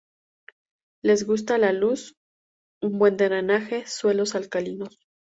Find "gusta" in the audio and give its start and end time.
1.25-1.57